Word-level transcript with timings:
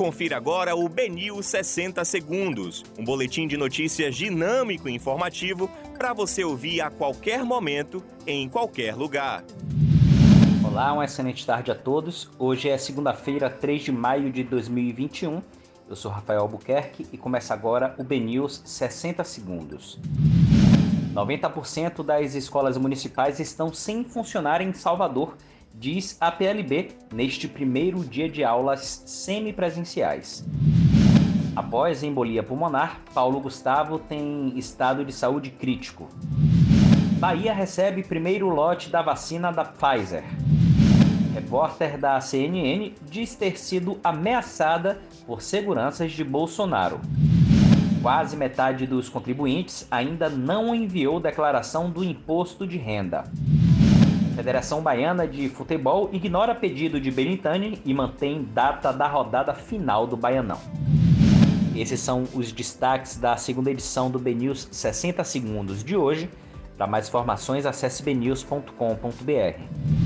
Confira 0.00 0.38
agora 0.38 0.74
o 0.74 0.88
Benil 0.88 1.42
60 1.42 2.02
Segundos, 2.06 2.82
um 2.98 3.04
boletim 3.04 3.46
de 3.46 3.58
notícias 3.58 4.16
dinâmico 4.16 4.88
e 4.88 4.94
informativo 4.94 5.70
para 5.98 6.14
você 6.14 6.42
ouvir 6.42 6.80
a 6.80 6.88
qualquer 6.88 7.44
momento, 7.44 8.02
em 8.26 8.48
qualquer 8.48 8.94
lugar. 8.94 9.44
Olá, 10.64 10.94
uma 10.94 11.04
excelente 11.04 11.44
tarde 11.44 11.70
a 11.70 11.74
todos. 11.74 12.30
Hoje 12.38 12.70
é 12.70 12.78
segunda-feira, 12.78 13.50
3 13.50 13.82
de 13.82 13.92
maio 13.92 14.32
de 14.32 14.42
2021. 14.42 15.42
Eu 15.86 15.94
sou 15.94 16.10
Rafael 16.10 16.40
Albuquerque 16.40 17.06
e 17.12 17.18
começa 17.18 17.52
agora 17.52 17.94
o 17.98 18.02
BNews 18.02 18.62
60 18.64 19.22
Segundos. 19.22 19.98
90% 21.12 22.02
das 22.02 22.34
escolas 22.34 22.78
municipais 22.78 23.38
estão 23.38 23.70
sem 23.70 24.02
funcionar 24.02 24.62
em 24.62 24.72
Salvador, 24.72 25.36
diz 25.74 26.16
a 26.20 26.30
PLB 26.30 26.88
neste 27.12 27.48
primeiro 27.48 28.00
dia 28.04 28.28
de 28.28 28.44
aulas 28.44 29.02
semipresenciais. 29.06 30.44
Após 31.54 32.02
embolia 32.02 32.42
pulmonar, 32.42 33.00
Paulo 33.12 33.40
Gustavo 33.40 33.98
tem 33.98 34.56
estado 34.56 35.04
de 35.04 35.12
saúde 35.12 35.50
crítico. 35.50 36.08
Bahia 37.18 37.52
recebe 37.52 38.02
primeiro 38.02 38.48
lote 38.48 38.88
da 38.88 39.02
vacina 39.02 39.50
da 39.50 39.64
Pfizer. 39.64 40.24
Repórter 41.34 41.98
da 41.98 42.20
CNN 42.20 42.92
diz 43.10 43.34
ter 43.34 43.58
sido 43.58 43.98
ameaçada 44.02 45.00
por 45.26 45.42
seguranças 45.42 46.12
de 46.12 46.24
Bolsonaro. 46.24 47.00
Quase 48.02 48.36
metade 48.36 48.86
dos 48.86 49.08
contribuintes 49.08 49.86
ainda 49.90 50.30
não 50.30 50.74
enviou 50.74 51.20
declaração 51.20 51.90
do 51.90 52.02
imposto 52.02 52.66
de 52.66 52.78
renda. 52.78 53.24
Federação 54.40 54.80
Baiana 54.80 55.28
de 55.28 55.50
Futebol 55.50 56.08
ignora 56.14 56.54
pedido 56.54 56.98
de 56.98 57.10
Benitani 57.10 57.78
e 57.84 57.92
mantém 57.92 58.42
data 58.54 58.90
da 58.90 59.06
rodada 59.06 59.52
final 59.52 60.06
do 60.06 60.16
Baianão. 60.16 60.58
Esses 61.76 62.00
são 62.00 62.24
os 62.32 62.50
destaques 62.50 63.18
da 63.18 63.36
segunda 63.36 63.70
edição 63.70 64.10
do 64.10 64.18
BNews 64.18 64.66
60 64.72 65.22
Segundos 65.24 65.84
de 65.84 65.94
hoje. 65.94 66.30
Para 66.74 66.86
mais 66.86 67.06
informações, 67.06 67.66
acesse 67.66 68.02
bnews.com.br. 68.02 69.99